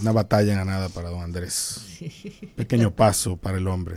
una 0.00 0.12
batalla 0.12 0.54
ganada 0.54 0.88
para 0.88 1.10
don 1.10 1.22
Andrés. 1.22 1.98
Pequeño 2.56 2.94
paso 2.94 3.36
para 3.36 3.58
el 3.58 3.66
hombre, 3.68 3.96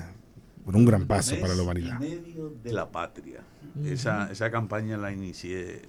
un 0.66 0.86
gran 0.86 1.06
paso 1.06 1.36
para 1.40 1.56
la 1.56 1.64
humanidad. 1.64 2.02
En 2.04 2.24
medio 2.24 2.54
de 2.64 2.74
la 2.74 2.92
patria. 2.92 3.42
esa, 3.86 4.32
esa 4.32 4.52
campaña 4.52 4.98
la 4.98 5.12
inicié 5.12 5.82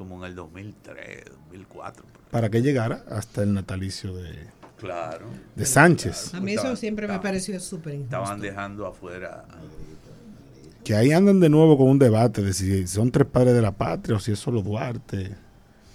como 0.00 0.18
en 0.18 0.30
el 0.30 0.34
2003, 0.34 1.24
2004. 1.50 2.04
Para 2.30 2.48
que 2.48 2.62
llegara 2.62 3.04
hasta 3.10 3.42
el 3.42 3.52
natalicio 3.52 4.14
de, 4.14 4.46
claro, 4.78 5.26
de 5.54 5.66
Sánchez. 5.66 6.32
A 6.32 6.40
mí 6.40 6.54
eso 6.54 6.74
siempre 6.76 7.06
me 7.06 7.18
pareció 7.18 7.60
súper 7.60 7.94
Estaban 7.96 8.40
dejando 8.40 8.86
afuera. 8.86 9.44
Que 10.84 10.94
ahí 10.94 11.12
andan 11.12 11.38
de 11.38 11.50
nuevo 11.50 11.76
con 11.76 11.88
un 11.88 11.98
debate 11.98 12.42
de 12.42 12.54
si 12.54 12.86
son 12.86 13.10
tres 13.10 13.28
padres 13.28 13.54
de 13.54 13.60
la 13.60 13.72
patria 13.72 14.16
o 14.16 14.20
si 14.20 14.32
es 14.32 14.38
solo 14.38 14.62
Duarte. 14.62 15.36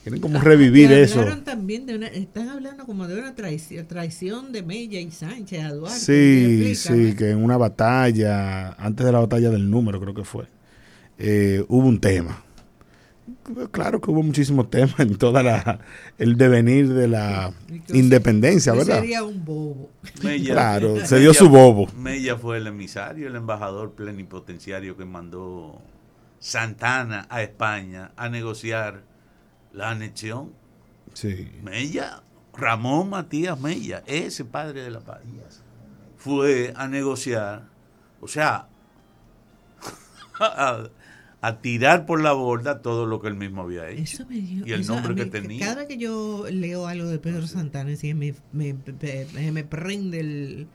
Quieren 0.05 0.21
como 0.21 0.39
revivir 0.39 0.91
eso. 0.91 1.25
También 1.43 1.87
de 1.87 1.95
están 2.13 2.49
hablando 2.49 2.85
como 2.85 3.07
de 3.07 3.17
una 3.17 3.33
traición, 3.33 3.87
traición 3.87 4.51
de 4.51 4.61
Mella 4.61 4.99
y 4.99 5.09
Sánchez 5.09 5.63
a 5.63 5.73
Duarte. 5.73 5.97
Sí, 5.97 6.75
sí, 6.75 7.15
que 7.15 7.31
en 7.31 7.43
una 7.43 7.57
batalla, 7.57 8.73
antes 8.73 9.03
de 9.03 9.11
la 9.11 9.17
batalla 9.17 9.49
del 9.49 9.67
número 9.67 9.99
creo 9.99 10.13
que 10.13 10.23
fue, 10.23 10.45
eh, 11.17 11.65
hubo 11.69 11.87
un 11.87 11.99
tema. 11.99 12.43
Claro 13.71 13.99
que 13.99 14.11
hubo 14.11 14.21
muchísimos 14.21 14.69
temas 14.69 14.99
en 14.99 15.15
toda 15.17 15.41
la 15.41 15.79
el 16.19 16.37
devenir 16.37 16.93
de 16.93 17.07
la 17.07 17.51
independencia, 17.91 18.73
¿verdad? 18.73 18.99
Sería 18.99 19.23
un 19.23 19.43
bobo. 19.43 19.89
claro, 20.45 21.03
se 21.03 21.17
dio 21.17 21.33
su 21.33 21.49
bobo. 21.49 21.87
Mella 21.97 22.37
fue 22.37 22.57
el 22.57 22.67
emisario, 22.67 23.27
el 23.27 23.35
embajador 23.35 23.93
plenipotenciario 23.93 24.97
que 24.97 25.05
mandó 25.05 25.81
Santana 26.37 27.25
a 27.31 27.41
España 27.41 28.11
a 28.15 28.29
negociar 28.29 29.14
la 29.75 29.91
anexión. 29.91 30.51
Sí. 31.13 31.51
Mella, 31.63 32.23
Ramón 32.53 33.09
Matías 33.09 33.59
Mella, 33.59 34.03
ese 34.07 34.45
padre 34.45 34.83
de 34.83 34.91
la 34.91 35.01
paz, 35.01 35.21
fue 36.17 36.73
a 36.75 36.87
negociar, 36.87 37.67
o 38.21 38.27
sea, 38.27 38.67
a, 40.39 40.89
tirar 41.61 42.05
por 42.07 42.21
la 42.21 42.31
borda 42.33 42.81
todo 42.81 43.05
lo 43.05 43.21
que 43.21 43.27
él 43.27 43.35
mismo 43.35 43.61
había 43.61 43.87
hecho. 43.89 44.25
y 44.29 44.71
el 44.71 44.87
nombre 44.87 45.13
que 45.13 45.25
tenía. 45.25 45.59
Cada 45.59 45.75
vez 45.75 45.87
que 45.87 45.97
yo 45.97 46.45
leo 46.49 46.87
algo 46.87 47.07
de 47.07 47.19
Pedro 47.19 47.45
Santana, 47.45 47.91
me, 48.01 48.33
me, 48.51 48.75
me, 49.51 49.63
prende 49.63 50.19
el, 50.19 50.67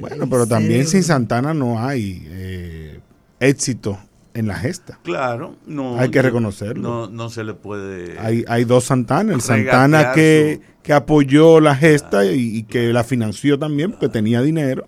bueno, 0.00 0.28
pero 0.28 0.46
también 0.46 0.86
sin 0.86 1.02
Santana 1.02 1.52
no 1.52 1.78
hay 1.78 2.26
eh, 2.28 3.00
éxito 3.40 3.98
en 4.34 4.46
la 4.46 4.54
gesta. 4.54 4.98
Claro, 5.02 5.56
no. 5.66 5.98
Hay 5.98 6.10
que 6.10 6.22
reconocerlo. 6.22 6.82
No, 6.82 7.08
no 7.08 7.30
se 7.30 7.44
le 7.44 7.54
puede. 7.54 8.18
Hay, 8.18 8.44
hay 8.48 8.64
dos 8.64 8.84
Santana. 8.84 9.32
El 9.32 9.40
Santana 9.40 10.12
que, 10.12 10.60
que, 10.82 10.92
apoyó 10.92 11.60
la 11.60 11.74
gesta 11.74 12.24
y, 12.24 12.62
que 12.64 12.92
la 12.92 13.04
financió 13.04 13.58
también 13.58 13.92
porque 13.92 14.08
tenía 14.08 14.42
dinero. 14.42 14.86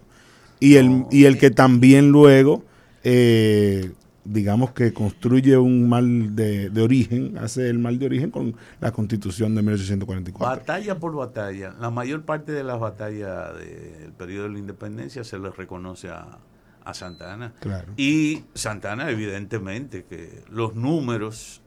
Y 0.60 0.76
el, 0.76 1.04
y 1.10 1.24
el 1.24 1.36
que 1.36 1.50
también 1.50 2.10
luego, 2.10 2.64
eh, 3.02 3.92
digamos 4.24 4.72
que 4.72 4.94
construye 4.94 5.58
un 5.58 5.88
mal 5.88 6.34
de, 6.34 6.70
de, 6.70 6.82
origen, 6.82 7.36
hace 7.38 7.68
el 7.68 7.78
mal 7.78 7.98
de 7.98 8.06
origen 8.06 8.30
con 8.30 8.56
la 8.80 8.92
constitución 8.92 9.54
de 9.54 9.62
1844. 9.62 10.60
Batalla 10.60 10.98
por 10.98 11.14
batalla. 11.14 11.74
La 11.80 11.90
mayor 11.90 12.22
parte 12.22 12.52
de 12.52 12.64
las 12.64 12.80
batallas 12.80 13.54
del 13.58 14.12
periodo 14.12 14.44
de 14.44 14.50
la 14.50 14.58
independencia 14.58 15.22
se 15.22 15.38
les 15.38 15.54
reconoce 15.54 16.08
a 16.08 16.38
a 16.84 16.94
Santana. 16.94 17.52
Y 17.96 18.44
Santana, 18.54 19.10
evidentemente, 19.10 20.04
que 20.04 20.44
los 20.50 20.74
números 20.74 21.62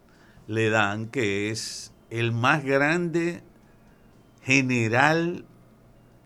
le 0.48 0.70
dan 0.70 1.08
que 1.08 1.50
es 1.50 1.92
el 2.10 2.32
más 2.32 2.64
grande 2.64 3.42
general 4.44 5.46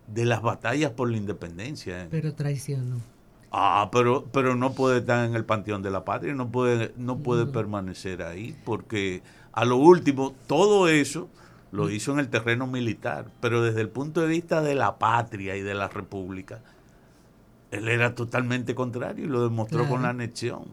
de 0.08 0.26
las 0.26 0.42
batallas 0.42 0.92
por 0.92 1.10
la 1.10 1.18
independencia. 1.18 2.08
Pero 2.12 2.34
traicionó. 2.34 2.98
Ah, 3.52 3.90
pero, 3.92 4.26
pero 4.32 4.56
no 4.56 4.74
puede 4.74 5.00
estar 5.00 5.26
en 5.26 5.36
el 5.36 5.44
panteón 5.44 5.82
de 5.82 5.92
la 5.92 6.06
patria, 6.06 6.34
no 6.34 6.52
puede, 6.52 6.94
no 6.96 7.20
puede 7.20 7.46
permanecer 7.46 8.22
ahí, 8.22 8.56
porque 8.64 9.24
a 9.52 9.66
lo 9.66 9.76
último, 9.76 10.34
todo 10.48 10.88
eso 10.88 11.30
lo 11.72 11.90
hizo 11.90 12.14
en 12.14 12.20
el 12.20 12.30
terreno 12.30 12.68
militar, 12.68 13.26
pero 13.42 13.62
desde 13.62 13.82
el 13.82 13.90
punto 13.90 14.22
de 14.22 14.28
vista 14.28 14.62
de 14.62 14.76
la 14.76 14.98
patria 14.98 15.58
y 15.58 15.62
de 15.62 15.74
la 15.74 15.90
república, 15.90 16.62
él 17.72 17.88
era 17.88 18.16
totalmente 18.16 18.76
contrario 18.76 19.26
y 19.26 19.28
lo 19.28 19.44
demostró 19.44 19.88
con 19.88 20.04
la 20.04 20.10
anexión. 20.10 20.66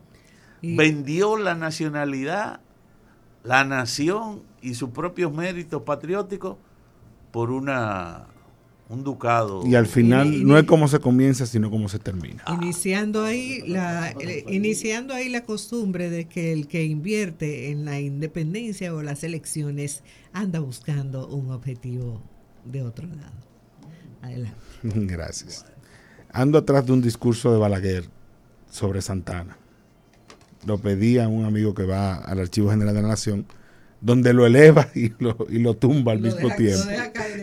Vendió 0.61 1.37
la 1.37 1.55
nacionalidad, 1.55 2.61
la 3.45 3.65
nación 3.65 4.43
y 4.61 4.75
sus 4.75 4.91
propios 4.91 5.33
méritos 5.33 5.83
patrióticos 5.83 6.57
por 7.31 7.51
una 7.51 8.27
un 8.89 9.05
ducado. 9.05 9.65
Y 9.67 9.75
al 9.75 9.87
final 9.87 10.45
no 10.45 10.59
es 10.59 10.65
como 10.65 10.89
se 10.89 10.99
comienza, 10.99 11.47
sino 11.47 11.71
como 11.71 11.89
se 11.89 11.99
termina. 11.99 12.43
Iniciando 12.49 13.23
ahí 13.23 13.61
la 13.67 14.11
eh, 14.11 14.45
iniciando 14.49 15.15
ahí 15.15 15.29
la 15.29 15.45
costumbre 15.45 16.11
de 16.11 16.25
que 16.25 16.53
el 16.53 16.67
que 16.67 16.85
invierte 16.85 17.71
en 17.71 17.85
la 17.85 18.01
independencia 18.01 18.93
o 18.95 19.03
las 19.03 19.23
elecciones 19.23 20.03
anda 20.33 20.59
buscando 20.59 21.29
un 21.29 21.51
objetivo 21.51 22.23
de 22.65 22.83
otro 22.83 23.07
lado. 23.07 23.47
Adelante. 24.23 24.57
Gracias 24.83 25.67
ando 26.33 26.59
atrás 26.59 26.87
de 26.87 26.93
un 26.93 27.03
discurso 27.03 27.53
de 27.53 27.59
Balaguer 27.59 28.05
sobre 28.71 29.03
Santana. 29.03 29.57
Lo 30.67 30.79
pedí 30.79 31.19
a 31.19 31.29
un 31.29 31.45
amigo 31.45 31.75
que 31.75 31.85
va 31.85 32.17
al 32.17 32.41
Archivo 32.41 32.71
General 32.71 32.95
de 32.95 33.03
la 33.03 33.09
Nación, 33.09 33.47
donde 34.01 34.33
lo 34.33 34.47
eleva 34.47 34.89
y 34.95 35.13
lo, 35.19 35.37
y 35.49 35.59
lo 35.59 35.75
tumba 35.75 36.13
al 36.13 36.21
mismo 36.21 36.55
tiempo. 36.57 36.85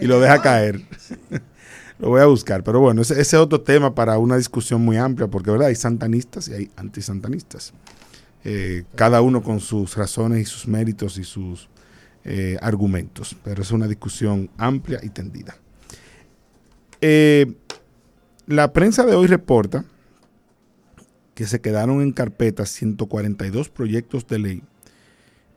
y 0.01 0.05
lo 0.05 0.19
deja 0.19 0.41
caer. 0.41 0.81
lo 1.99 2.09
voy 2.09 2.21
a 2.21 2.25
buscar. 2.25 2.63
Pero 2.63 2.79
bueno, 2.79 3.01
ese, 3.01 3.19
es 3.19 3.33
otro 3.33 3.61
tema 3.61 3.95
para 3.95 4.17
una 4.17 4.37
discusión 4.37 4.83
muy 4.83 4.97
amplia, 4.97 5.27
porque 5.27 5.51
¿verdad? 5.51 5.67
hay 5.67 5.75
santanistas 5.75 6.47
y 6.47 6.53
hay 6.53 6.71
antisantanistas. 6.75 7.73
Eh, 8.43 8.83
cada 8.93 9.21
uno 9.21 9.41
con 9.41 9.59
sus 9.59 9.95
razones 9.95 10.41
y 10.41 10.45
sus 10.45 10.67
méritos 10.67 11.17
y 11.17 11.23
sus 11.23 11.67
eh, 12.23 12.57
argumentos. 12.61 13.35
Pero 13.43 13.61
es 13.61 13.71
una 13.71 13.87
discusión 13.87 14.49
amplia 14.57 14.99
y 15.01 15.09
tendida. 15.09 15.57
Eh, 17.01 17.53
la 18.47 18.73
prensa 18.73 19.05
de 19.05 19.15
hoy 19.15 19.27
reporta 19.27 19.85
que 21.33 21.45
se 21.45 21.61
quedaron 21.61 22.01
en 22.01 22.11
carpeta 22.11 22.65
142 22.65 23.69
proyectos 23.69 24.27
de 24.27 24.39
ley 24.39 24.63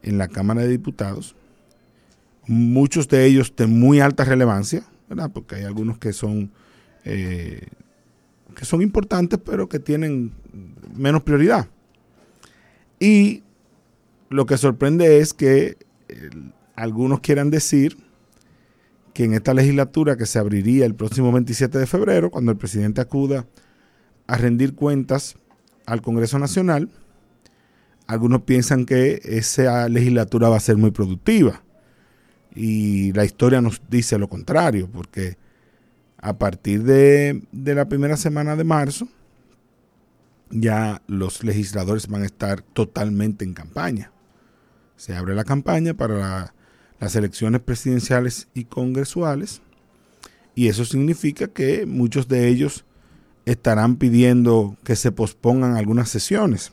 en 0.03 0.19
la 0.19 0.29
Cámara 0.29 0.63
de 0.63 0.69
Diputados, 0.69 1.37
muchos 2.47 3.09
de 3.09 3.27
ellos 3.27 3.55
de 3.57 3.67
muy 3.67 4.01
alta 4.01 4.25
relevancia, 4.25 4.85
¿verdad? 5.09 5.31
porque 5.33 5.57
hay 5.57 5.65
algunos 5.65 5.99
que 5.99 6.13
son, 6.13 6.51
eh, 7.05 7.67
que 8.55 8.65
son 8.65 8.83
importantes, 8.83 9.39
pero 9.45 9.69
que 9.69 9.79
tienen 9.79 10.33
menos 10.97 11.23
prioridad. 11.23 11.69
Y 12.99 13.43
lo 14.31 14.47
que 14.47 14.57
sorprende 14.57 15.19
es 15.19 15.33
que 15.33 15.77
eh, 16.09 16.31
algunos 16.75 17.21
quieran 17.21 17.51
decir 17.51 17.97
que 19.13 19.25
en 19.25 19.35
esta 19.35 19.55
legislatura 19.55 20.17
que 20.17 20.27
se 20.27 20.39
abriría 20.39 20.87
el 20.87 20.95
próximo 20.95 21.33
27 21.33 21.79
de 21.79 21.87
febrero, 21.87 22.31
cuando 22.31 22.53
el 22.53 22.59
presidente 22.59 23.01
acuda 23.01 23.47
a 24.27 24.37
rendir 24.37 24.75
cuentas 24.75 25.37
al 25.87 26.03
Congreso 26.03 26.39
Nacional, 26.39 26.91
algunos 28.07 28.43
piensan 28.43 28.87
que 28.87 29.21
esa 29.25 29.89
legislatura 29.89 30.49
va 30.49 30.57
a 30.57 30.61
ser 30.61 30.77
muy 30.77 30.91
productiva. 30.91 31.63
Y 32.55 33.13
la 33.13 33.25
historia 33.25 33.61
nos 33.61 33.83
dice 33.89 34.19
lo 34.19 34.29
contrario, 34.29 34.89
porque 34.91 35.37
a 36.17 36.39
partir 36.39 36.83
de, 36.83 37.43
de 37.53 37.75
la 37.75 37.89
primera 37.89 38.17
semana 38.17 38.57
de 38.57 38.65
marzo, 38.65 39.09
ya 40.51 41.03
los 41.07 41.45
legisladores 41.45 42.09
van 42.09 42.23
a 42.23 42.27
estar 42.27 42.63
totalmente 42.63 43.45
en 43.45 43.55
campaña. 43.55 44.13
Se 44.97 45.15
abre 45.15 45.35
la 45.35 45.45
campaña 45.45 45.95
para 45.95 46.15
la 46.15 46.55
las 47.01 47.17
elecciones 47.17 47.61
presidenciales 47.61 48.49
y 48.55 48.65
congresuales. 48.65 49.63
Y 50.55 50.69
eso 50.69 50.85
significa 50.85 51.49
que 51.49 51.87
muchos 51.87 52.29
de 52.29 52.49
ellos 52.49 52.85
estarán 53.47 53.97
pidiendo 53.97 54.77
que 54.85 54.97
se 54.97 55.13
pospongan 55.13 55.77
algunas 55.77 56.09
sesiones. 56.09 56.73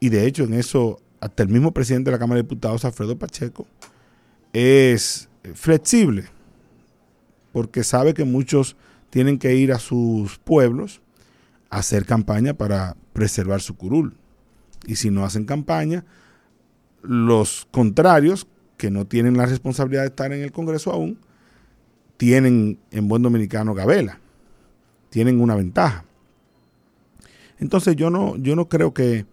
Y 0.00 0.08
de 0.10 0.26
hecho, 0.26 0.44
en 0.44 0.54
eso, 0.54 1.00
hasta 1.20 1.42
el 1.42 1.48
mismo 1.48 1.72
presidente 1.72 2.10
de 2.10 2.16
la 2.16 2.18
Cámara 2.18 2.36
de 2.36 2.42
Diputados, 2.42 2.84
Alfredo 2.84 3.18
Pacheco, 3.18 3.66
es 4.52 5.28
flexible, 5.54 6.26
porque 7.52 7.84
sabe 7.84 8.14
que 8.14 8.24
muchos 8.24 8.76
tienen 9.10 9.38
que 9.38 9.54
ir 9.54 9.72
a 9.72 9.78
sus 9.78 10.38
pueblos 10.38 11.00
a 11.70 11.78
hacer 11.78 12.04
campaña 12.04 12.54
para 12.54 12.96
preservar 13.12 13.60
su 13.60 13.76
curul. 13.76 14.16
Y 14.86 14.96
si 14.96 15.10
no 15.10 15.24
hacen 15.24 15.44
campaña, 15.44 16.04
los 17.02 17.66
contrarios, 17.70 18.46
que 18.84 18.90
no 18.90 19.06
tienen 19.06 19.38
la 19.38 19.46
responsabilidad 19.46 20.02
de 20.02 20.08
estar 20.08 20.30
en 20.30 20.42
el 20.42 20.52
Congreso 20.52 20.92
aún, 20.92 21.16
tienen 22.18 22.78
en 22.90 23.08
buen 23.08 23.22
dominicano 23.22 23.72
gabela, 23.72 24.20
tienen 25.08 25.40
una 25.40 25.54
ventaja. 25.54 26.04
Entonces 27.58 27.96
yo 27.96 28.10
no, 28.10 28.36
yo 28.36 28.54
no 28.54 28.68
creo 28.68 28.92
que, 28.92 29.24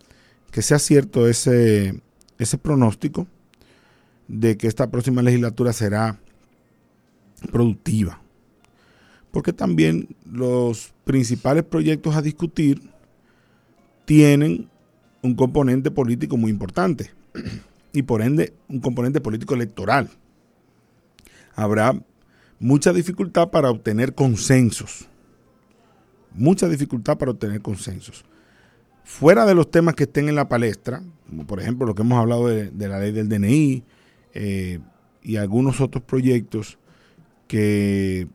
sea 0.53 0.80
cierto 0.80 1.27
ese, 1.27 2.01
ese 2.39 2.57
pronóstico 2.57 3.27
de 4.30 4.56
que 4.56 4.68
esta 4.68 4.89
próxima 4.89 5.21
legislatura 5.21 5.74
será 5.74 6.18
productiva. 7.51 8.21
Porque 9.31 9.51
también 9.51 10.15
los 10.31 10.94
principales 11.04 11.65
proyectos 11.65 12.15
a 12.15 12.21
discutir 12.21 12.81
tienen 14.06 14.69
un 15.21 15.36
componente 15.36 15.92
político 15.92 16.38
muy 16.38 16.51
importante 16.51 17.12
y 17.94 18.04
por 18.04 18.22
ende 18.22 18.54
un 18.68 18.80
componente 18.80 19.22
político 19.22 19.54
electoral. 19.54 20.10
Habrá 21.56 22.02
mucha 22.60 22.94
dificultad 22.94 23.50
para 23.50 23.70
obtener 23.70 24.16
consensos. 24.16 25.08
Mucha 26.34 26.70
dificultad 26.70 27.18
para 27.18 27.32
obtener 27.32 27.62
consensos. 27.62 28.24
Fuera 29.04 29.46
de 29.46 29.56
los 29.56 29.70
temas 29.70 29.96
que 29.96 30.04
estén 30.04 30.30
en 30.30 30.36
la 30.36 30.48
palestra, 30.48 31.02
como 31.28 31.46
por 31.46 31.60
ejemplo 31.60 31.86
lo 31.86 31.96
que 31.96 32.04
hemos 32.04 32.20
hablado 32.20 32.48
de, 32.48 32.72
la 32.88 33.00
ley 33.00 33.12
del 33.12 33.28
DNI 33.28 33.84
eh, 34.34 34.80
y 35.22 35.36
algunos 35.36 35.82
otros 35.82 36.04
proyectos 36.04 36.78
que 37.48 38.28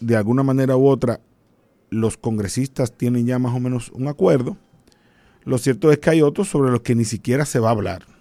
de 0.00 0.16
alguna 0.16 0.42
manera 0.42 0.76
u 0.76 0.86
otra 0.86 1.20
los 1.90 2.16
congresistas 2.16 2.92
tienen 2.92 3.26
ya 3.26 3.38
más 3.38 3.54
o 3.54 3.60
menos 3.60 3.90
un 3.90 4.08
acuerdo, 4.08 4.56
lo 5.44 5.58
cierto 5.58 5.90
es 5.90 5.98
que 5.98 6.10
hay 6.10 6.22
otros 6.22 6.48
sobre 6.48 6.70
los 6.70 6.80
que 6.80 6.94
ni 6.94 7.04
siquiera 7.04 7.44
se 7.44 7.58
va 7.58 7.68
a 7.68 7.72
hablar. 7.72 8.13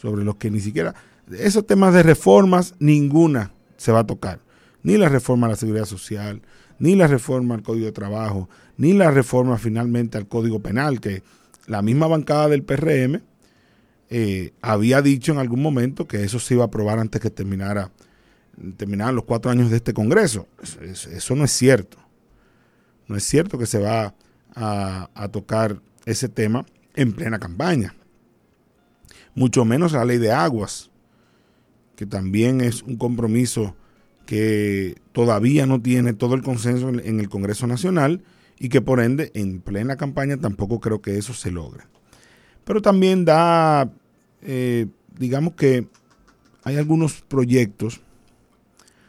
Sobre 0.00 0.24
los 0.24 0.36
que 0.36 0.50
ni 0.50 0.60
siquiera... 0.60 0.94
Esos 1.38 1.66
temas 1.66 1.94
de 1.94 2.02
reformas, 2.02 2.74
ninguna 2.78 3.52
se 3.78 3.92
va 3.92 4.00
a 4.00 4.06
tocar. 4.06 4.40
Ni 4.82 4.98
la 4.98 5.08
reforma 5.08 5.46
a 5.46 5.50
la 5.50 5.56
seguridad 5.56 5.86
social, 5.86 6.42
ni 6.78 6.96
la 6.96 7.06
reforma 7.06 7.54
al 7.54 7.62
Código 7.62 7.86
de 7.86 7.92
Trabajo, 7.92 8.50
ni 8.76 8.92
la 8.92 9.10
reforma 9.10 9.56
finalmente 9.56 10.18
al 10.18 10.28
Código 10.28 10.60
Penal, 10.60 11.00
que 11.00 11.22
la 11.66 11.80
misma 11.80 12.08
bancada 12.08 12.48
del 12.48 12.62
PRM 12.62 13.22
eh, 14.10 14.52
había 14.60 15.00
dicho 15.00 15.32
en 15.32 15.38
algún 15.38 15.62
momento 15.62 16.06
que 16.06 16.24
eso 16.24 16.38
se 16.38 16.54
iba 16.54 16.64
a 16.64 16.66
aprobar 16.66 16.98
antes 16.98 17.22
que 17.22 17.30
terminara 17.30 17.90
terminaran 18.76 19.14
los 19.14 19.24
cuatro 19.24 19.50
años 19.50 19.70
de 19.70 19.76
este 19.76 19.92
Congreso. 19.92 20.46
Eso, 20.82 21.36
no 21.36 21.44
es 21.44 21.50
cierto. 21.50 21.98
No 23.06 23.16
es 23.16 23.24
cierto 23.24 23.58
que 23.58 23.66
se 23.66 23.78
va 23.78 24.14
a, 24.54 25.28
tocar 25.32 25.80
ese 26.06 26.28
tema 26.28 26.64
en 26.94 27.12
plena 27.12 27.38
campaña. 27.38 27.94
Mucho 29.34 29.64
menos 29.64 29.92
la 29.92 30.04
ley 30.04 30.18
de 30.18 30.32
aguas, 30.32 30.90
que 31.96 32.06
también 32.06 32.60
es 32.60 32.82
un 32.82 32.96
compromiso 32.96 33.74
que 34.26 34.96
todavía 35.12 35.66
no 35.66 35.80
tiene 35.80 36.14
todo 36.14 36.34
el 36.34 36.42
consenso 36.42 36.88
en, 36.88 37.20
el 37.20 37.28
Congreso 37.28 37.66
Nacional 37.66 38.22
y 38.58 38.68
que 38.68 38.80
por 38.80 39.00
ende 39.00 39.30
en 39.34 39.60
plena 39.60 39.96
campaña 39.96 40.36
tampoco 40.36 40.80
creo 40.80 41.02
que 41.02 41.18
eso 41.18 41.34
se 41.34 41.50
logre. 41.50 41.84
Pero 42.64 42.80
también 42.80 43.24
da, 43.24 43.90
eh, 44.42 44.86
digamos 45.18 45.54
que 45.54 45.86
hay 46.62 46.76
algunos 46.76 47.20
proyectos 47.22 48.00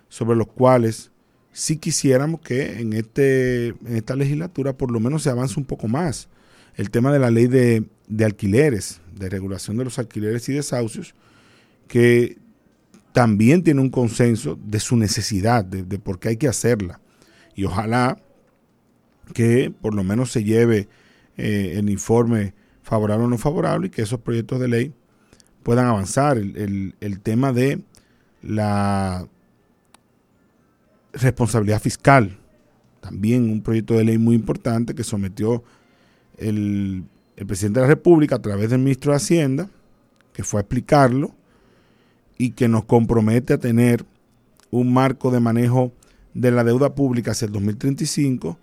sobre 0.10 0.38
los 0.38 0.48
cuales 0.48 1.12
sí 1.52 1.78
quisiéramos 1.78 2.42
que 2.42 2.80
en, 2.82 2.94
este, 2.94 3.68
en 3.68 3.96
esta 3.96 4.16
legislatura 4.16 4.74
por 4.74 4.92
lo 4.92 5.00
menos 5.00 5.24
se 5.24 5.30
avance 5.30 5.58
un 5.58 5.66
poco 5.66 5.88
más. 5.88 6.28
El 6.76 6.90
tema 6.90 7.14
de 7.14 7.20
la 7.20 7.32
ley 7.32 7.48
de, 7.48 7.86
alquileres, 8.26 9.02
de 9.14 9.30
regulación 9.30 9.78
de 9.78 9.86
los 9.86 10.00
alquileres 10.00 10.48
y 10.50 10.54
desahucios, 10.54 11.16
que 11.88 12.38
también 13.14 13.64
tiene 13.64 13.82
un 13.82 13.90
consenso 13.90 14.60
de 14.62 14.80
su 14.80 14.98
necesidad, 14.98 15.64
de, 15.64 16.00
por 16.00 16.20
qué 16.20 16.30
hay 16.30 16.38
que 16.38 16.48
hacerla. 16.48 17.00
Y 17.56 17.64
ojalá 17.64 18.20
que 19.34 19.74
por 19.82 19.96
lo 19.96 20.04
menos 20.04 20.32
se 20.32 20.44
lleve 20.44 20.88
eh, 21.38 21.76
el 21.78 21.90
informe 21.90 22.54
favorable 22.84 23.26
o 23.26 23.30
no 23.30 23.38
favorable 23.38 23.88
y 23.88 23.90
que 23.90 24.02
esos 24.02 24.20
proyectos 24.20 24.60
de 24.60 24.68
ley 24.68 24.94
puedan 25.64 25.86
avanzar. 25.88 26.38
el 26.38 27.20
tema 27.24 27.54
de 27.54 27.82
la 28.42 29.28
responsabilidad 31.14 31.82
fiscal, 31.82 32.38
también 33.00 33.50
un 33.50 33.62
proyecto 33.62 33.96
de 33.96 34.04
ley 34.04 34.18
muy 34.18 34.36
importante 34.36 34.94
que 34.96 35.04
sometió 35.04 35.64
el, 36.38 37.06
presidente 37.36 37.80
de 37.80 37.86
la 37.86 37.90
República 37.90 38.36
a 38.36 38.42
través 38.42 38.70
del 38.70 38.80
ministro 38.80 39.12
de 39.12 39.18
Hacienda, 39.18 39.70
que 40.34 40.44
fue 40.44 40.60
a 40.60 40.62
explicarlo 40.62 41.34
y 42.38 42.52
que 42.52 42.68
nos 42.68 42.86
compromete 42.86 43.54
a 43.54 43.58
tener 43.58 44.06
un 44.72 44.94
marco 44.94 45.32
de 45.32 45.40
manejo 45.40 45.92
de 46.34 46.52
la 46.52 46.64
deuda 46.64 46.96
pública 46.96 47.32
hacia 47.32 47.46
el 47.46 47.52
2035 47.52 48.58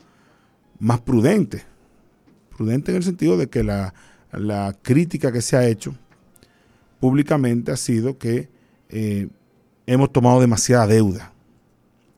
más 0.79 1.01
prudente. 1.01 1.65
Prudente 2.57 2.93
en 2.93 2.99
el 2.99 3.03
sentido 3.03 3.37
de 3.37 3.49
que 3.49 3.63
la, 3.63 3.95
crítica 4.83 5.33
que 5.33 5.43
se 5.43 5.57
ha 5.57 5.67
hecho 5.67 5.95
públicamente 7.01 7.73
ha 7.73 7.77
sido 7.77 8.19
que 8.19 8.49
eh, 8.89 9.29
hemos 9.87 10.13
tomado 10.13 10.41
demasiada 10.41 10.87
deuda 10.87 11.33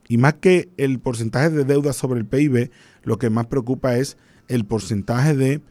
y 0.07 0.17
más 0.17 0.35
que 0.35 0.69
el 0.77 0.99
porcentaje 0.99 1.49
de 1.49 1.63
deuda 1.63 1.93
sobre 1.93 2.19
el 2.19 2.25
PIB, 2.25 2.71
lo 3.03 3.17
que 3.17 3.29
más 3.29 3.47
preocupa 3.47 3.97
es 3.97 4.17
el 4.47 4.65
porcentaje 4.65 5.35
de 5.35 5.61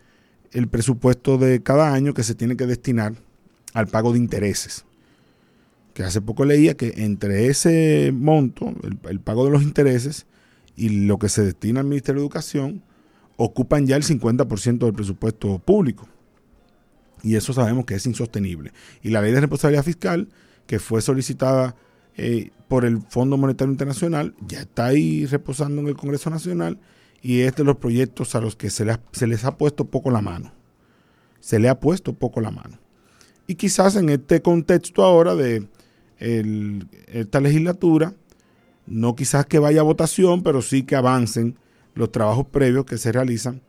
el 0.54 0.68
presupuesto 0.68 1.36
de 1.36 1.62
cada 1.62 1.92
año 1.92 2.14
que 2.14 2.22
se 2.22 2.34
tiene 2.34 2.56
que 2.56 2.66
destinar 2.66 3.14
al 3.74 3.88
pago 3.88 4.12
de 4.12 4.18
intereses. 4.18 4.86
Que 5.92 6.04
hace 6.04 6.20
poco 6.20 6.44
leía 6.44 6.74
que 6.74 6.94
entre 6.96 7.48
ese 7.48 8.12
monto, 8.14 8.72
el, 9.08 9.20
pago 9.20 9.44
de 9.44 9.50
los 9.50 9.62
intereses 9.62 10.26
y 10.76 11.06
lo 11.06 11.18
que 11.18 11.28
se 11.28 11.44
destina 11.44 11.80
al 11.80 11.86
Ministerio 11.86 12.20
de 12.20 12.26
Educación, 12.26 12.82
ocupan 13.36 13.86
ya 13.86 13.96
el 13.96 14.04
50% 14.04 14.78
del 14.78 14.94
presupuesto 14.94 15.58
público. 15.58 16.08
Y 17.22 17.34
eso 17.34 17.52
sabemos 17.52 17.84
que 17.84 17.94
es 17.94 18.06
insostenible. 18.06 18.72
Y 19.02 19.10
la 19.10 19.22
ley 19.22 19.32
de 19.32 19.40
responsabilidad 19.40 19.84
fiscal, 19.84 20.28
que 20.66 20.78
fue 20.78 21.02
solicitada 21.02 21.74
eh, 22.16 22.50
por 22.68 22.84
el 22.84 23.02
Fondo 23.02 23.36
Monetario 23.36 23.72
Internacional, 23.72 24.34
ya 24.46 24.60
está 24.60 24.86
ahí 24.86 25.26
reposando 25.26 25.80
en 25.80 25.88
el 25.88 25.96
Congreso 25.96 26.30
Nacional 26.30 26.78
y 27.24 27.40
es 27.40 27.56
de 27.56 27.64
los 27.64 27.78
proyectos 27.78 28.34
a 28.34 28.40
los 28.42 28.54
que 28.54 28.68
se, 28.68 28.84
les 28.84 29.44
ha 29.46 29.56
puesto 29.56 29.86
poco 29.86 30.10
la 30.10 30.20
mano. 30.20 30.52
Se 31.40 31.58
le 31.58 31.70
ha 31.70 31.80
puesto 31.80 32.12
poco 32.12 32.42
la 32.42 32.50
mano. 32.50 32.78
Y 33.46 33.54
quizás 33.54 33.96
en 33.96 34.10
este 34.10 34.42
contexto 34.42 35.02
ahora 35.02 35.34
de 35.34 35.66
esta 36.18 37.40
legislatura, 37.40 38.12
no 38.86 39.16
quizás 39.16 39.46
que 39.46 39.58
vaya 39.58 39.80
a 39.80 39.84
votación, 39.84 40.42
pero 40.42 40.60
sí 40.60 40.82
que 40.82 40.96
avancen 40.96 41.56
los 41.94 42.12
trabajos 42.12 42.46
previos 42.48 42.84
que 42.84 42.98
se 42.98 43.10
realizan 43.10 43.62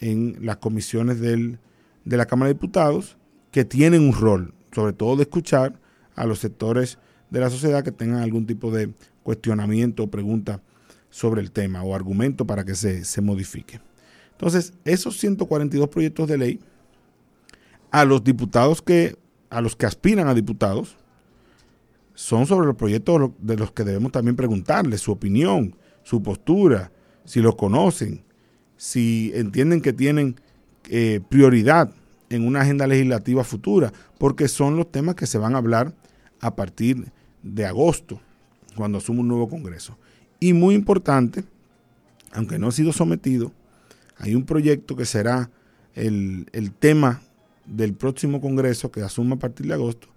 en 0.00 0.36
las 0.42 0.58
comisiones 0.58 1.18
del, 1.18 1.58
de 2.04 2.16
la 2.18 2.26
Cámara 2.26 2.48
de 2.48 2.54
Diputados, 2.54 3.16
que 3.52 3.64
tienen 3.64 4.02
un 4.02 4.12
rol, 4.12 4.52
sobre 4.72 4.92
todo 4.92 5.16
de 5.16 5.22
escuchar 5.22 5.80
a 6.14 6.26
los 6.26 6.40
sectores 6.40 6.98
de 7.30 7.40
la 7.40 7.48
sociedad 7.48 7.82
que 7.82 7.90
tengan 7.90 8.20
algún 8.20 8.44
tipo 8.44 8.70
de 8.70 8.90
cuestionamiento 9.22 10.02
o 10.02 10.10
pregunta 10.10 10.60
sobre 11.10 11.40
el 11.40 11.50
tema 11.50 11.82
o 11.82 11.94
argumento 11.94 12.46
para 12.46 12.64
que 12.64 12.74
se, 12.74 13.04
se 13.04 13.20
modifique. 13.20 13.80
Entonces, 14.32 14.72
esos 14.84 15.18
142 15.18 15.88
proyectos 15.88 16.28
de 16.28 16.38
ley, 16.38 16.60
a 17.90 18.04
los 18.04 18.22
diputados 18.22 18.82
que, 18.82 19.16
a 19.50 19.60
los 19.60 19.74
que 19.74 19.86
aspiran 19.86 20.28
a 20.28 20.34
diputados, 20.34 20.96
son 22.14 22.46
sobre 22.46 22.66
los 22.66 22.76
proyectos 22.76 23.30
de 23.38 23.56
los 23.56 23.72
que 23.72 23.84
debemos 23.84 24.12
también 24.12 24.36
preguntarles 24.36 25.00
su 25.00 25.12
opinión, 25.12 25.74
su 26.02 26.22
postura, 26.22 26.90
si 27.24 27.40
los 27.40 27.54
conocen, 27.54 28.24
si 28.76 29.30
entienden 29.34 29.80
que 29.80 29.92
tienen 29.92 30.36
eh, 30.88 31.20
prioridad 31.28 31.92
en 32.30 32.46
una 32.46 32.62
agenda 32.62 32.86
legislativa 32.86 33.44
futura, 33.44 33.92
porque 34.18 34.48
son 34.48 34.76
los 34.76 34.90
temas 34.90 35.14
que 35.14 35.26
se 35.26 35.38
van 35.38 35.54
a 35.54 35.58
hablar 35.58 35.94
a 36.40 36.54
partir 36.54 37.10
de 37.42 37.66
agosto, 37.66 38.20
cuando 38.76 38.98
asume 38.98 39.20
un 39.20 39.28
nuevo 39.28 39.48
Congreso. 39.48 39.96
Y 40.40 40.52
muy 40.52 40.74
importante, 40.74 41.44
aunque 42.32 42.58
no 42.58 42.68
ha 42.68 42.72
sido 42.72 42.92
sometido, 42.92 43.52
hay 44.16 44.34
un 44.34 44.44
proyecto 44.44 44.96
que 44.96 45.04
será 45.04 45.50
el, 45.94 46.72
tema 46.78 47.22
del 47.66 47.94
próximo 47.94 48.40
Congreso 48.40 48.90
que 48.90 49.02
asume 49.02 49.34
a 49.34 49.38
partir 49.38 49.66
de 49.66 49.74
agosto, 49.74 50.08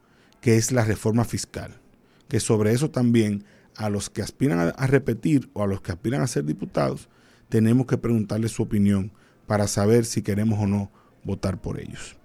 que 0.42 0.58
es 0.58 0.72
la 0.72 0.84
reforma 0.84 1.24
fiscal. 1.24 1.80
Que 2.28 2.40
sobre 2.40 2.72
eso 2.72 2.90
también 2.90 3.44
a 3.76 3.90
los 3.90 4.10
que 4.10 4.22
aspiran 4.22 4.74
a, 4.76 4.88
repetir 4.88 5.50
o 5.54 5.64
a 5.64 5.68
los 5.68 5.82
que 5.82 5.92
aspiran 5.92 6.22
a 6.22 6.28
ser 6.28 6.46
diputados, 6.46 7.10
tenemos 7.50 7.88
que 7.88 7.98
preguntarles 7.98 8.52
su 8.52 8.64
opinión 8.64 9.12
para 9.48 9.68
saber 9.68 10.06
si 10.06 10.22
queremos 10.22 10.60
o 10.60 10.68
no 10.68 10.92
votar 11.24 11.60
por 11.60 11.80
ellos. 11.80 12.16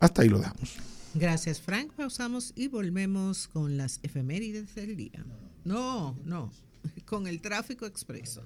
Hasta 0.00 0.22
ahí 0.22 0.28
lo 0.28 0.38
dejamos. 0.38 0.76
Gracias, 1.14 1.60
Frank. 1.60 1.92
Pausamos 1.92 2.52
y 2.54 2.68
volvemos 2.68 3.48
con 3.48 3.76
las 3.76 3.98
efemérides 4.02 4.74
del 4.74 4.96
día. 4.96 5.24
No, 5.64 6.16
no, 6.24 6.52
con 7.04 7.26
el 7.26 7.40
tráfico 7.40 7.86
expreso. 7.86 8.44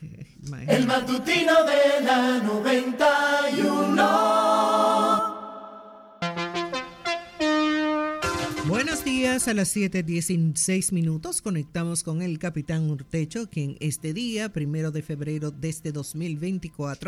El 0.68 0.86
matutino 0.86 1.64
de 1.64 2.04
la 2.04 2.38
91. 2.40 5.34
Buenos 8.66 9.04
días, 9.04 9.46
a 9.46 9.54
las 9.54 9.76
7.16 9.76 10.92
minutos 10.92 11.42
conectamos 11.42 12.02
con 12.02 12.22
el 12.22 12.38
capitán 12.38 12.90
Urtecho, 12.90 13.48
quien 13.48 13.76
este 13.80 14.12
día, 14.12 14.52
primero 14.52 14.90
de 14.90 15.02
febrero 15.02 15.50
de 15.50 15.68
este 15.68 15.92
2024, 15.92 16.98